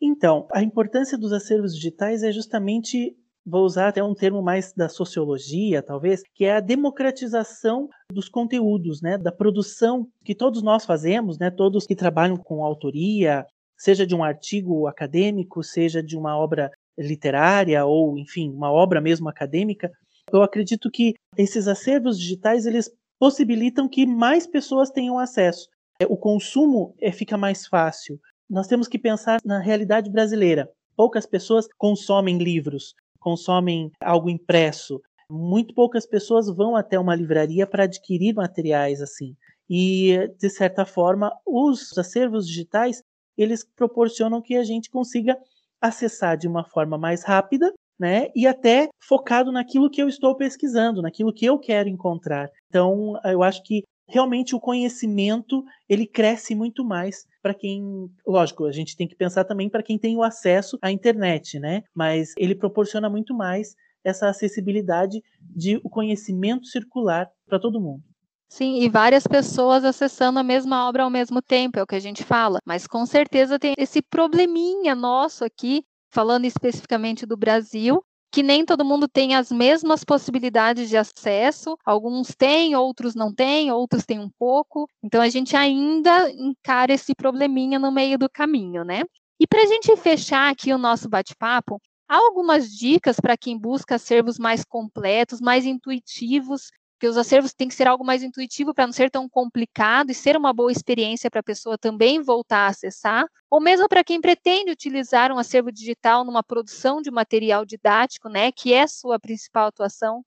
Então, 0.00 0.46
a 0.52 0.62
importância 0.62 1.18
dos 1.18 1.32
acervos 1.32 1.74
digitais 1.74 2.22
é 2.22 2.30
justamente 2.30 3.16
vou 3.48 3.64
usar 3.64 3.88
até 3.88 4.02
um 4.02 4.14
termo 4.14 4.42
mais 4.42 4.72
da 4.74 4.88
sociologia, 4.88 5.82
talvez, 5.82 6.22
que 6.34 6.44
é 6.44 6.56
a 6.56 6.60
democratização 6.60 7.88
dos 8.12 8.28
conteúdos, 8.28 9.00
né, 9.00 9.16
da 9.16 9.32
produção 9.32 10.06
que 10.22 10.34
todos 10.34 10.62
nós 10.62 10.84
fazemos, 10.84 11.38
né, 11.38 11.50
todos 11.50 11.86
que 11.86 11.96
trabalham 11.96 12.36
com 12.36 12.62
autoria, 12.62 13.46
seja 13.76 14.06
de 14.06 14.14
um 14.14 14.22
artigo 14.22 14.86
acadêmico, 14.86 15.62
seja 15.62 16.02
de 16.02 16.16
uma 16.16 16.36
obra 16.36 16.70
literária 16.98 17.84
ou, 17.86 18.18
enfim, 18.18 18.50
uma 18.50 18.70
obra 18.70 19.00
mesmo 19.00 19.28
acadêmica. 19.28 19.90
Eu 20.30 20.42
acredito 20.42 20.90
que 20.90 21.14
esses 21.36 21.66
acervos 21.66 22.18
digitais 22.18 22.66
eles 22.66 22.90
possibilitam 23.18 23.88
que 23.88 24.06
mais 24.06 24.46
pessoas 24.46 24.90
tenham 24.90 25.18
acesso. 25.18 25.68
É, 26.00 26.06
o 26.06 26.16
consumo 26.16 26.94
é, 27.00 27.10
fica 27.10 27.36
mais 27.36 27.66
fácil. 27.66 28.20
Nós 28.48 28.66
temos 28.66 28.88
que 28.88 28.98
pensar 28.98 29.40
na 29.44 29.58
realidade 29.58 30.10
brasileira. 30.10 30.70
Poucas 30.96 31.26
pessoas 31.26 31.68
consomem 31.76 32.38
livros, 32.38 32.94
consomem 33.20 33.90
algo 34.00 34.30
impresso. 34.30 35.00
Muito 35.30 35.74
poucas 35.74 36.06
pessoas 36.06 36.48
vão 36.48 36.74
até 36.74 36.98
uma 36.98 37.14
livraria 37.14 37.66
para 37.66 37.84
adquirir 37.84 38.34
materiais 38.34 39.02
assim. 39.02 39.36
E, 39.68 40.32
de 40.38 40.48
certa 40.48 40.86
forma, 40.86 41.30
os 41.44 41.96
acervos 41.98 42.46
digitais, 42.46 43.02
eles 43.36 43.64
proporcionam 43.76 44.40
que 44.40 44.56
a 44.56 44.64
gente 44.64 44.90
consiga 44.90 45.38
acessar 45.80 46.36
de 46.36 46.48
uma 46.48 46.64
forma 46.64 46.96
mais 46.96 47.22
rápida, 47.22 47.72
né? 47.98 48.28
E 48.34 48.46
até 48.46 48.88
focado 49.00 49.50
naquilo 49.50 49.90
que 49.90 50.02
eu 50.02 50.08
estou 50.08 50.36
pesquisando, 50.36 51.02
naquilo 51.02 51.32
que 51.32 51.44
eu 51.44 51.58
quero 51.58 51.88
encontrar. 51.88 52.48
Então, 52.68 53.18
eu 53.24 53.42
acho 53.42 53.62
que 53.62 53.82
realmente 54.08 54.54
o 54.54 54.60
conhecimento 54.60 55.62
ele 55.88 56.06
cresce 56.06 56.54
muito 56.54 56.84
mais 56.84 57.26
para 57.42 57.54
quem, 57.54 58.10
lógico, 58.26 58.64
a 58.64 58.72
gente 58.72 58.96
tem 58.96 59.06
que 59.06 59.16
pensar 59.16 59.44
também 59.44 59.68
para 59.68 59.82
quem 59.82 59.98
tem 59.98 60.16
o 60.16 60.22
acesso 60.22 60.78
à 60.80 60.90
internet, 60.90 61.58
né? 61.58 61.82
Mas 61.94 62.32
ele 62.38 62.54
proporciona 62.54 63.10
muito 63.10 63.34
mais 63.34 63.74
essa 64.02 64.28
acessibilidade 64.28 65.22
de 65.40 65.76
o 65.84 65.90
conhecimento 65.90 66.66
circular 66.66 67.28
para 67.46 67.58
todo 67.58 67.80
mundo. 67.80 68.02
Sim, 68.50 68.82
e 68.82 68.88
várias 68.88 69.26
pessoas 69.26 69.84
acessando 69.84 70.38
a 70.38 70.42
mesma 70.42 70.88
obra 70.88 71.02
ao 71.02 71.10
mesmo 71.10 71.42
tempo, 71.42 71.78
é 71.78 71.82
o 71.82 71.86
que 71.86 71.96
a 71.96 72.00
gente 72.00 72.24
fala. 72.24 72.60
Mas 72.64 72.86
com 72.86 73.04
certeza 73.04 73.58
tem 73.58 73.74
esse 73.76 74.00
probleminha 74.00 74.94
nosso 74.94 75.44
aqui, 75.44 75.84
falando 76.10 76.44
especificamente 76.44 77.26
do 77.26 77.36
Brasil, 77.36 78.04
que 78.30 78.42
nem 78.42 78.64
todo 78.64 78.84
mundo 78.84 79.08
tem 79.08 79.34
as 79.34 79.50
mesmas 79.50 80.04
possibilidades 80.04 80.88
de 80.88 80.96
acesso. 80.96 81.76
Alguns 81.84 82.34
têm, 82.36 82.76
outros 82.76 83.14
não 83.14 83.34
têm, 83.34 83.72
outros 83.72 84.04
têm 84.04 84.18
um 84.18 84.30
pouco. 84.38 84.86
Então 85.02 85.20
a 85.20 85.28
gente 85.28 85.56
ainda 85.56 86.30
encara 86.30 86.92
esse 86.92 87.14
probleminha 87.14 87.78
no 87.78 87.90
meio 87.90 88.18
do 88.18 88.28
caminho, 88.28 88.84
né? 88.84 89.02
E 89.40 89.46
para 89.46 89.62
a 89.62 89.66
gente 89.66 89.96
fechar 89.96 90.50
aqui 90.50 90.72
o 90.72 90.78
nosso 90.78 91.08
bate-papo, 91.08 91.80
há 92.08 92.16
algumas 92.16 92.70
dicas 92.70 93.18
para 93.20 93.36
quem 93.36 93.58
busca 93.58 93.94
acervos 93.94 94.38
mais 94.38 94.64
completos, 94.64 95.40
mais 95.40 95.64
intuitivos 95.64 96.70
porque 96.98 97.06
os 97.06 97.16
acervos 97.16 97.54
têm 97.54 97.68
que 97.68 97.76
ser 97.76 97.86
algo 97.86 98.04
mais 98.04 98.24
intuitivo 98.24 98.74
para 98.74 98.84
não 98.84 98.92
ser 98.92 99.08
tão 99.08 99.28
complicado 99.28 100.10
e 100.10 100.14
ser 100.14 100.36
uma 100.36 100.52
boa 100.52 100.72
experiência 100.72 101.30
para 101.30 101.38
a 101.38 101.44
pessoa 101.44 101.78
também 101.78 102.20
voltar 102.20 102.66
a 102.66 102.70
acessar, 102.70 103.24
ou 103.48 103.60
mesmo 103.60 103.88
para 103.88 104.02
quem 104.02 104.20
pretende 104.20 104.72
utilizar 104.72 105.30
um 105.30 105.38
acervo 105.38 105.70
digital 105.70 106.24
numa 106.24 106.42
produção 106.42 107.00
de 107.00 107.08
material 107.08 107.64
didático, 107.64 108.28
né, 108.28 108.50
que 108.50 108.74
é 108.74 108.84
sua 108.88 109.16
principal 109.16 109.68
atuação. 109.68 110.24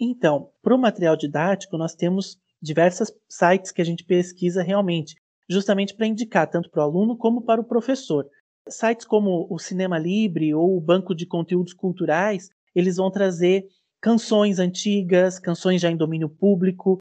Então, 0.00 0.50
para 0.62 0.74
o 0.74 0.78
material 0.78 1.18
didático, 1.18 1.76
nós 1.76 1.94
temos 1.94 2.38
diversos 2.62 3.12
sites 3.28 3.70
que 3.70 3.82
a 3.82 3.84
gente 3.84 4.02
pesquisa 4.02 4.62
realmente, 4.62 5.16
justamente 5.46 5.94
para 5.94 6.06
indicar 6.06 6.48
tanto 6.48 6.70
para 6.70 6.80
o 6.80 6.84
aluno 6.84 7.14
como 7.14 7.42
para 7.42 7.60
o 7.60 7.64
professor. 7.64 8.26
Sites 8.66 9.04
como 9.04 9.46
o 9.50 9.58
Cinema 9.58 9.98
Livre 9.98 10.54
ou 10.54 10.78
o 10.78 10.80
Banco 10.80 11.14
de 11.14 11.26
Conteúdos 11.26 11.74
Culturais, 11.74 12.48
eles 12.74 12.96
vão 12.96 13.10
trazer 13.10 13.66
canções 14.06 14.60
antigas, 14.60 15.40
canções 15.40 15.82
já 15.82 15.90
em 15.90 15.96
domínio 15.96 16.28
público, 16.28 16.98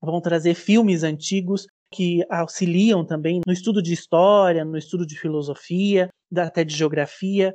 vão 0.00 0.20
trazer 0.20 0.54
filmes 0.54 1.02
antigos 1.02 1.66
que 1.92 2.24
auxiliam 2.30 3.04
também 3.04 3.40
no 3.44 3.52
estudo 3.52 3.82
de 3.82 3.92
história, 3.92 4.64
no 4.64 4.78
estudo 4.78 5.04
de 5.04 5.18
filosofia, 5.18 6.08
até 6.36 6.62
de 6.62 6.76
geografia. 6.76 7.52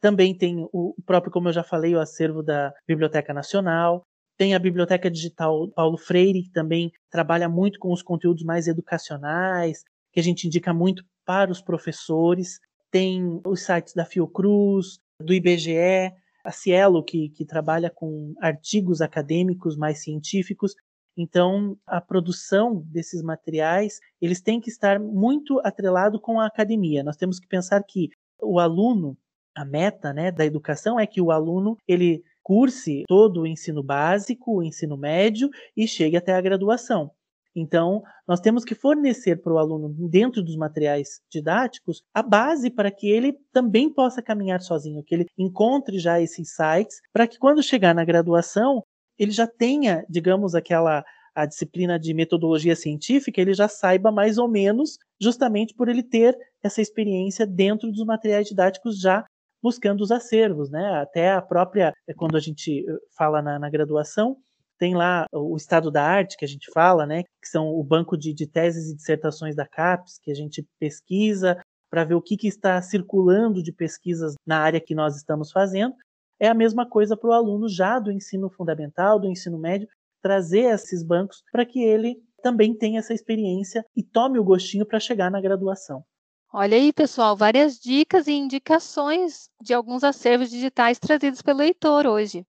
Também 0.00 0.32
tem 0.32 0.64
o 0.72 0.94
próprio, 1.04 1.32
como 1.32 1.48
eu 1.48 1.52
já 1.52 1.64
falei, 1.64 1.96
o 1.96 2.00
acervo 2.00 2.40
da 2.40 2.72
Biblioteca 2.86 3.34
Nacional. 3.34 4.02
Tem 4.38 4.54
a 4.54 4.60
Biblioteca 4.60 5.10
Digital 5.10 5.68
Paulo 5.72 5.98
Freire, 5.98 6.44
que 6.44 6.52
também 6.52 6.92
trabalha 7.10 7.48
muito 7.48 7.80
com 7.80 7.92
os 7.92 8.00
conteúdos 8.00 8.44
mais 8.44 8.68
educacionais, 8.68 9.82
que 10.12 10.20
a 10.20 10.22
gente 10.22 10.46
indica 10.46 10.72
muito 10.72 11.02
para 11.24 11.50
os 11.50 11.60
professores. 11.60 12.60
Tem 12.92 13.40
os 13.44 13.62
sites 13.62 13.92
da 13.92 14.04
Fiocruz, 14.04 14.98
do 15.20 15.34
IBGE, 15.34 16.12
a 16.46 16.52
Cielo, 16.52 17.02
que, 17.02 17.28
que 17.30 17.44
trabalha 17.44 17.90
com 17.90 18.34
artigos 18.40 19.00
acadêmicos 19.00 19.76
mais 19.76 20.02
científicos. 20.02 20.74
Então, 21.16 21.76
a 21.86 22.00
produção 22.00 22.84
desses 22.86 23.20
materiais, 23.20 23.98
eles 24.20 24.40
têm 24.40 24.60
que 24.60 24.70
estar 24.70 25.00
muito 25.00 25.60
atrelado 25.64 26.20
com 26.20 26.38
a 26.38 26.46
academia. 26.46 27.02
Nós 27.02 27.16
temos 27.16 27.40
que 27.40 27.48
pensar 27.48 27.82
que 27.82 28.10
o 28.40 28.60
aluno, 28.60 29.16
a 29.56 29.64
meta 29.64 30.12
né, 30.12 30.30
da 30.30 30.44
educação 30.44 31.00
é 31.00 31.06
que 31.06 31.20
o 31.20 31.32
aluno 31.32 31.76
ele 31.88 32.22
curse 32.42 33.02
todo 33.08 33.40
o 33.40 33.46
ensino 33.46 33.82
básico, 33.82 34.58
o 34.58 34.62
ensino 34.62 34.96
médio 34.96 35.50
e 35.76 35.88
chegue 35.88 36.16
até 36.16 36.32
a 36.32 36.40
graduação. 36.40 37.10
Então, 37.56 38.02
nós 38.28 38.38
temos 38.38 38.64
que 38.64 38.74
fornecer 38.74 39.40
para 39.42 39.52
o 39.52 39.58
aluno, 39.58 39.88
dentro 40.10 40.42
dos 40.42 40.56
materiais 40.56 41.20
didáticos, 41.32 42.02
a 42.12 42.22
base 42.22 42.70
para 42.70 42.90
que 42.90 43.08
ele 43.10 43.34
também 43.50 43.88
possa 43.90 44.20
caminhar 44.20 44.60
sozinho, 44.60 45.02
que 45.02 45.14
ele 45.14 45.26
encontre 45.38 45.98
já 45.98 46.20
esses 46.20 46.54
sites, 46.54 47.00
para 47.14 47.26
que 47.26 47.38
quando 47.38 47.62
chegar 47.62 47.94
na 47.94 48.04
graduação, 48.04 48.82
ele 49.18 49.30
já 49.30 49.46
tenha, 49.46 50.04
digamos, 50.08 50.54
aquela 50.54 51.02
a 51.34 51.44
disciplina 51.44 51.98
de 51.98 52.14
metodologia 52.14 52.74
científica, 52.74 53.38
ele 53.38 53.52
já 53.52 53.68
saiba 53.68 54.10
mais 54.10 54.38
ou 54.38 54.48
menos, 54.48 54.96
justamente 55.20 55.74
por 55.74 55.86
ele 55.86 56.02
ter 56.02 56.34
essa 56.62 56.80
experiência 56.80 57.46
dentro 57.46 57.92
dos 57.92 58.06
materiais 58.06 58.48
didáticos 58.48 58.98
já 58.98 59.22
buscando 59.62 60.00
os 60.00 60.10
acervos, 60.10 60.70
né? 60.70 61.00
Até 61.00 61.32
a 61.32 61.42
própria, 61.42 61.92
quando 62.16 62.36
a 62.36 62.40
gente 62.40 62.80
eh, 62.88 62.98
fala 63.18 63.42
na, 63.42 63.58
na 63.58 63.68
graduação, 63.68 64.38
tem 64.78 64.94
lá 64.94 65.26
o 65.32 65.56
estado 65.56 65.90
da 65.90 66.02
arte 66.02 66.36
que 66.36 66.44
a 66.44 66.48
gente 66.48 66.70
fala, 66.70 67.06
né, 67.06 67.22
que 67.42 67.48
são 67.48 67.68
o 67.68 67.82
banco 67.82 68.16
de, 68.16 68.32
de 68.32 68.46
teses 68.46 68.90
e 68.90 68.96
dissertações 68.96 69.54
da 69.54 69.66
CAPES, 69.66 70.18
que 70.22 70.30
a 70.30 70.34
gente 70.34 70.66
pesquisa 70.78 71.60
para 71.90 72.04
ver 72.04 72.14
o 72.14 72.22
que, 72.22 72.36
que 72.36 72.48
está 72.48 72.80
circulando 72.82 73.62
de 73.62 73.72
pesquisas 73.72 74.34
na 74.46 74.58
área 74.58 74.80
que 74.80 74.94
nós 74.94 75.16
estamos 75.16 75.50
fazendo. 75.50 75.94
É 76.38 76.48
a 76.48 76.54
mesma 76.54 76.88
coisa 76.88 77.16
para 77.16 77.30
o 77.30 77.32
aluno 77.32 77.68
já 77.68 77.98
do 77.98 78.12
ensino 78.12 78.50
fundamental, 78.50 79.18
do 79.18 79.28
ensino 79.28 79.58
médio, 79.58 79.88
trazer 80.20 80.64
esses 80.74 81.02
bancos 81.02 81.42
para 81.50 81.64
que 81.64 81.82
ele 81.82 82.16
também 82.42 82.74
tenha 82.76 82.98
essa 82.98 83.14
experiência 83.14 83.84
e 83.96 84.02
tome 84.02 84.38
o 84.38 84.44
gostinho 84.44 84.84
para 84.84 85.00
chegar 85.00 85.30
na 85.30 85.40
graduação. 85.40 86.04
Olha 86.52 86.76
aí, 86.76 86.92
pessoal, 86.92 87.36
várias 87.36 87.78
dicas 87.78 88.26
e 88.26 88.32
indicações 88.32 89.48
de 89.60 89.74
alguns 89.74 90.04
acervos 90.04 90.50
digitais 90.50 90.98
trazidos 90.98 91.42
pelo 91.42 91.62
Heitor 91.62 92.06
hoje. 92.06 92.44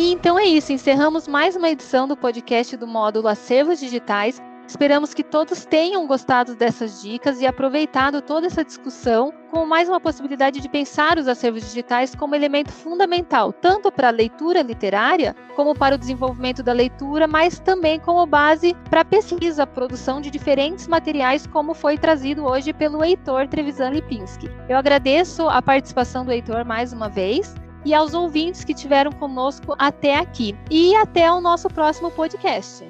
E 0.00 0.12
então 0.12 0.38
é 0.38 0.46
isso, 0.46 0.72
encerramos 0.72 1.28
mais 1.28 1.54
uma 1.54 1.68
edição 1.68 2.08
do 2.08 2.16
podcast 2.16 2.74
do 2.74 2.86
módulo 2.86 3.28
Acervos 3.28 3.78
Digitais. 3.78 4.40
Esperamos 4.66 5.12
que 5.12 5.22
todos 5.22 5.66
tenham 5.66 6.06
gostado 6.06 6.56
dessas 6.56 7.02
dicas 7.02 7.38
e 7.38 7.46
aproveitado 7.46 8.22
toda 8.22 8.46
essa 8.46 8.64
discussão 8.64 9.30
com 9.50 9.66
mais 9.66 9.90
uma 9.90 10.00
possibilidade 10.00 10.58
de 10.58 10.70
pensar 10.70 11.18
os 11.18 11.28
acervos 11.28 11.64
digitais 11.64 12.14
como 12.14 12.34
elemento 12.34 12.72
fundamental, 12.72 13.52
tanto 13.52 13.92
para 13.92 14.08
a 14.08 14.10
leitura 14.10 14.62
literária, 14.62 15.36
como 15.54 15.74
para 15.74 15.96
o 15.96 15.98
desenvolvimento 15.98 16.62
da 16.62 16.72
leitura, 16.72 17.26
mas 17.26 17.58
também 17.58 18.00
como 18.00 18.24
base 18.24 18.74
para 18.88 19.02
a 19.02 19.04
pesquisa, 19.04 19.66
produção 19.66 20.18
de 20.18 20.30
diferentes 20.30 20.88
materiais, 20.88 21.46
como 21.46 21.74
foi 21.74 21.98
trazido 21.98 22.46
hoje 22.46 22.72
pelo 22.72 23.04
Heitor 23.04 23.46
Trevisan 23.48 23.90
Lipinski. 23.90 24.48
Eu 24.66 24.78
agradeço 24.78 25.46
a 25.46 25.60
participação 25.60 26.24
do 26.24 26.32
Heitor 26.32 26.64
mais 26.64 26.90
uma 26.90 27.10
vez 27.10 27.54
e 27.84 27.94
aos 27.94 28.14
ouvintes 28.14 28.64
que 28.64 28.74
tiveram 28.74 29.12
conosco 29.12 29.74
até 29.78 30.16
aqui. 30.16 30.54
E 30.70 30.94
até 30.96 31.30
o 31.32 31.40
nosso 31.40 31.68
próximo 31.68 32.10
podcast. 32.10 32.84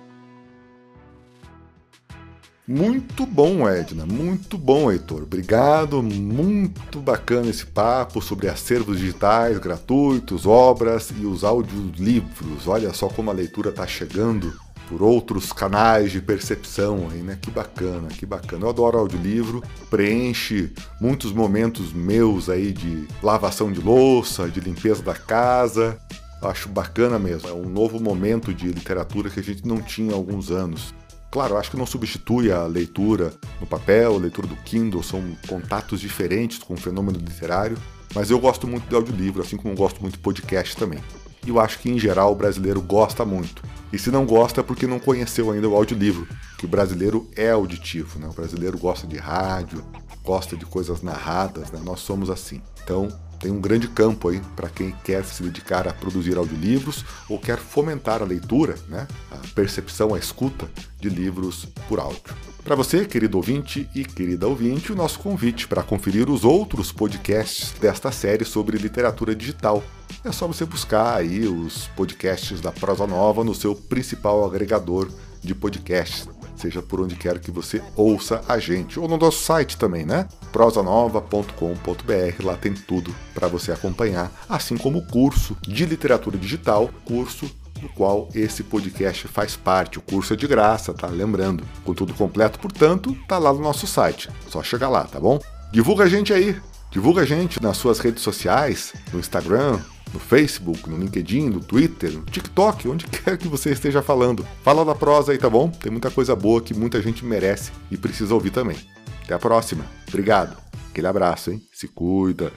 Muito 2.67 3.27
bom, 3.27 3.69
Edna, 3.69 4.07
muito 4.07 4.57
bom, 4.57 4.93
Heitor. 4.93 5.25
Obrigado, 5.25 6.01
muito 6.01 7.01
bacana 7.01 7.51
esse 7.51 7.67
papo 7.67 8.23
sobre 8.23 8.49
acervos 8.49 8.99
digitais 8.99 9.59
gratuitos, 9.59 10.47
obras 10.47 11.11
e 11.11 11.27
os 11.27 11.43
audiolivros. 11.43 12.69
Olha 12.69 12.95
só 12.95 13.09
como 13.09 13.29
a 13.29 13.35
leitura 13.35 13.71
está 13.71 13.89
chegando 13.89 14.55
por 14.91 15.03
outros 15.03 15.53
canais 15.53 16.11
de 16.11 16.21
percepção 16.21 17.09
aí, 17.09 17.23
né? 17.23 17.39
Que 17.41 17.49
bacana, 17.49 18.09
que 18.09 18.27
bacana. 18.27 18.67
Eu 18.67 18.71
adoro 18.71 18.99
audiolivro, 18.99 19.63
preenche 19.89 20.73
muitos 21.01 21.33
momentos 21.33 21.93
meus 21.93 22.49
aí 22.49 22.73
de 22.73 23.07
lavação 23.23 23.71
de 23.71 23.81
louça, 23.81 24.49
de 24.49 24.59
limpeza 24.59 25.01
da 25.01 25.15
casa. 25.15 25.97
Acho 26.43 26.69
bacana 26.69 27.21
mesmo. 27.21 27.49
É 27.49 27.53
um 27.53 27.69
novo 27.69 28.01
momento 28.01 28.53
de 28.53 28.67
literatura 28.67 29.31
que 29.31 29.39
a 29.39 29.43
gente 29.43 29.65
não 29.65 29.81
tinha 29.81 30.13
há 30.13 30.17
alguns 30.17 30.51
anos. 30.51 30.93
Claro, 31.31 31.57
acho 31.57 31.71
que 31.71 31.77
não 31.77 31.87
substitui 31.87 32.51
a 32.51 32.67
leitura 32.67 33.33
no 33.61 33.69
papel, 33.69 34.17
a 34.17 34.19
leitura 34.19 34.49
do 34.49 34.57
Kindle, 34.57 35.05
são 35.05 35.23
contatos 35.47 36.01
diferentes 36.01 36.59
com 36.59 36.75
o 36.75 36.77
fenômeno 36.77 37.17
literário, 37.17 37.79
mas 38.13 38.33
eu 38.33 38.41
gosto 38.41 38.67
muito 38.67 38.89
de 38.89 38.97
audiolivro, 38.97 39.41
assim 39.41 39.57
como 39.57 39.73
gosto 39.77 40.01
muito 40.01 40.15
de 40.15 40.19
podcast 40.19 40.77
também. 40.77 40.99
E 41.47 41.51
eu 41.51 41.61
acho 41.61 41.79
que 41.79 41.91
em 41.91 41.99
geral 41.99 42.33
o 42.33 42.37
brasileiro 42.37 42.81
gosta 42.81 43.25
muito. 43.25 43.63
E 43.93 43.99
se 43.99 44.11
não 44.11 44.25
gosta 44.25 44.61
é 44.61 44.65
porque 44.65 44.87
não 44.87 45.01
conheceu 45.01 45.51
ainda 45.51 45.69
o 45.69 45.75
audiolivro, 45.75 46.29
que 46.59 46.65
o 46.65 46.69
brasileiro 46.69 47.29
é 47.37 47.51
auditivo, 47.51 48.19
né? 48.19 48.29
O 48.29 48.33
brasileiro 48.33 48.79
gosta 48.79 49.07
de 49.07 49.17
rádio, 49.17 49.85
gosta 50.23 50.57
de 50.57 50.65
coisas 50.65 51.03
narradas, 51.03 51.71
né? 51.73 51.81
Nós 51.83 52.01
somos 52.01 52.31
assim. 52.31 52.63
Então, 52.85 53.09
tem 53.41 53.51
um 53.51 53.61
grande 53.61 53.89
campo 53.89 54.29
aí 54.29 54.41
para 54.55 54.69
quem 54.69 54.95
quer 55.03 55.25
se 55.25 55.43
dedicar 55.43 55.89
a 55.89 55.93
produzir 55.95 56.37
audiolivros 56.37 57.05
ou 57.29 57.39
quer 57.39 57.59
fomentar 57.59 58.23
a 58.23 58.27
leitura, 58.27 58.77
né, 58.87 59.09
a 59.31 59.39
percepção, 59.55 60.15
a 60.15 60.19
escuta 60.19 60.71
de 61.01 61.09
livros 61.09 61.67
por 61.89 61.99
áudio. 61.99 62.21
Para 62.63 62.77
você, 62.77 63.07
querido 63.07 63.39
ouvinte 63.39 63.89
e 63.95 64.05
querida 64.05 64.47
ouvinte, 64.47 64.93
o 64.93 64.97
nosso 64.97 65.19
convite 65.19 65.67
para 65.67 65.83
conferir 65.83 66.29
os 66.29 66.45
outros 66.45 66.93
podcasts 66.93 67.73
desta 67.81 68.13
série 68.13 68.45
sobre 68.45 68.77
literatura 68.77 69.35
digital. 69.35 69.83
É 70.23 70.31
só 70.31 70.47
você 70.47 70.67
buscar 70.67 71.17
aí 71.17 71.47
os 71.47 71.89
podcasts 71.97 72.61
da 72.61 72.71
Prosa 72.71 73.07
Nova 73.07 73.43
no 73.43 73.55
seu 73.55 73.75
principal 73.75 74.45
agregador 74.45 75.11
de 75.43 75.55
podcasts 75.55 76.29
seja 76.61 76.83
por 76.83 77.01
onde 77.01 77.17
quer 77.17 77.39
que 77.39 77.51
você 77.51 77.83
ouça 77.97 78.43
a 78.47 78.59
gente, 78.59 79.01
ou 79.01 79.09
no 79.09 79.17
nosso 79.17 79.43
site 79.45 79.77
também, 79.77 80.05
né? 80.05 80.29
prosanova.com.br, 80.53 82.45
lá 82.45 82.57
tem 82.57 82.75
tudo 82.75 83.15
para 83.35 83.49
você 83.49 83.73
acompanhar, 83.73 84.31
assim 84.49 84.77
como 84.77 84.99
o 84.99 85.07
curso 85.07 85.57
de 85.63 85.87
literatura 85.87 86.37
digital, 86.37 86.91
curso 87.05 87.51
do 87.81 87.89
qual 87.89 88.29
esse 88.35 88.63
podcast 88.63 89.27
faz 89.29 89.57
parte. 89.57 89.99
O 89.99 90.03
curso 90.03 90.35
é 90.35 90.37
de 90.37 90.47
graça, 90.47 90.93
tá? 90.93 91.07
Lembrando, 91.07 91.65
com 91.85 91.95
tudo 91.95 92.13
completo, 92.13 92.59
portanto, 92.59 93.17
tá 93.27 93.39
lá 93.39 93.53
no 93.53 93.61
nosso 93.61 93.87
site. 93.87 94.29
Só 94.49 94.63
chegar 94.63 94.89
lá, 94.89 95.05
tá 95.05 95.19
bom? 95.19 95.41
Divulga 95.73 96.05
a 96.05 96.09
gente 96.09 96.33
aí, 96.33 96.61
divulga 96.91 97.23
a 97.23 97.25
gente 97.25 97.63
nas 97.63 97.77
suas 97.77 97.99
redes 97.99 98.23
sociais, 98.23 98.93
no 99.13 99.19
Instagram, 99.19 99.79
no 100.13 100.21
Facebook, 100.21 100.89
no 100.89 100.97
LinkedIn, 100.97 101.49
no 101.51 101.61
Twitter, 101.61 102.13
no 102.13 102.25
TikTok, 102.25 102.89
onde 102.89 103.07
quer 103.09 103.39
que 103.39 103.49
você 103.49 103.71
esteja 103.71 104.03
falando. 104.03 104.47
Fala 104.63 104.85
da 104.85 104.95
prosa 104.95 105.33
aí, 105.33 105.39
tá 105.39 105.49
bom? 105.49 105.71
Tem 105.71 105.91
muita 105.91 106.11
coisa 106.11 106.35
boa 106.35 106.61
que 106.61 106.75
muita 106.75 107.01
gente 107.01 107.25
merece 107.25 107.73
e 107.91 107.97
precisa 107.97 108.35
ouvir 108.35 108.51
também. 108.51 108.77
Até 109.25 109.35
a 109.35 109.39
próxima. 109.39 109.85
Obrigado. 110.09 110.57
Aquele 110.91 111.07
abraço, 111.07 111.51
hein? 111.51 111.63
Se 111.73 111.87
cuida. 111.87 112.53